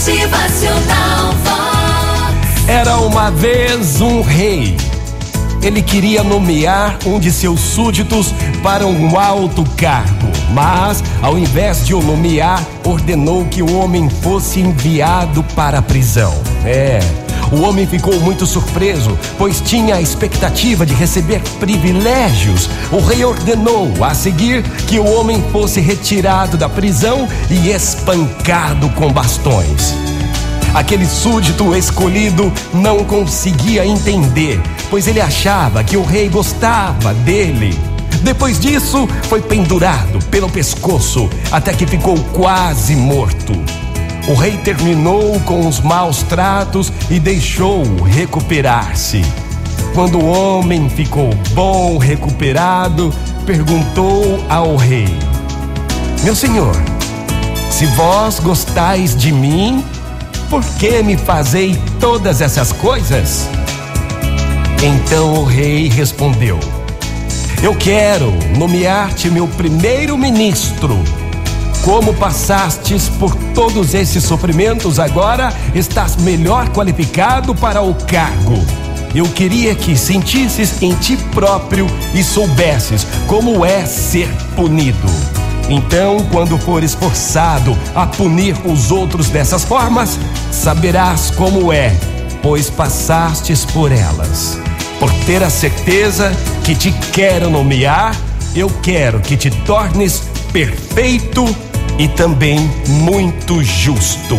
[0.00, 1.34] Motivacional.
[2.66, 4.74] Era uma vez um rei.
[5.62, 8.32] Ele queria nomear um de seus súditos
[8.62, 14.60] para um alto cargo, mas, ao invés de o nomear, ordenou que o homem fosse
[14.60, 16.32] enviado para a prisão.
[16.64, 17.00] É.
[17.52, 22.68] O homem ficou muito surpreso, pois tinha a expectativa de receber privilégios.
[22.92, 29.12] O rei ordenou a seguir que o homem fosse retirado da prisão e espancado com
[29.12, 29.94] bastões.
[30.72, 37.76] Aquele súdito escolhido não conseguia entender, pois ele achava que o rei gostava dele.
[38.22, 43.52] Depois disso, foi pendurado pelo pescoço até que ficou quase morto.
[44.30, 49.22] O rei terminou com os maus tratos e deixou-o recuperar-se.
[49.92, 53.12] Quando o homem ficou bom, recuperado,
[53.44, 55.08] perguntou ao rei:
[56.22, 56.76] Meu senhor,
[57.68, 59.84] se vós gostais de mim,
[60.48, 63.48] por que me fazei todas essas coisas?
[64.80, 66.60] Então o rei respondeu:
[67.60, 71.19] Eu quero nomear-te meu primeiro-ministro.
[71.84, 78.62] Como passastes por todos esses sofrimentos, agora estás melhor qualificado para o cargo.
[79.14, 85.08] Eu queria que sentisses em ti próprio e soubesses como é ser punido.
[85.70, 90.18] Então, quando fores forçado a punir os outros dessas formas,
[90.52, 91.96] saberás como é,
[92.42, 94.58] pois passastes por elas.
[94.98, 96.30] Por ter a certeza
[96.62, 98.14] que te quero nomear,
[98.54, 101.69] eu quero que te tornes perfeito
[102.00, 104.34] e também muito justo.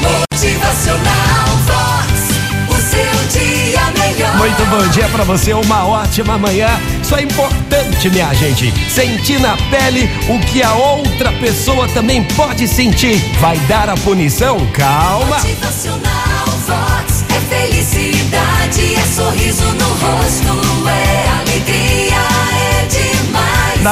[0.00, 2.30] Motivacional Vox.
[2.68, 4.36] O seu dia melhor.
[4.36, 6.68] Muito bom dia pra você, uma ótima manhã.
[7.02, 8.72] Isso é importante, minha gente.
[8.88, 13.16] Sentir na pele o que a outra pessoa também pode sentir.
[13.40, 14.64] Vai dar a punição?
[14.72, 15.38] Calma.
[15.38, 17.24] Motivacional Vox.
[17.34, 19.79] É felicidade, é sorriso no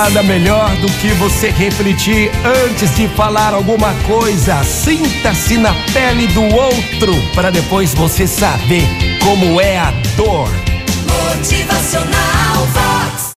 [0.00, 2.30] Nada melhor do que você refletir
[2.64, 4.62] antes de falar alguma coisa.
[4.62, 8.84] Sinta-se na pele do outro para depois você saber
[9.24, 10.48] como é a dor.
[11.04, 12.37] Motivacional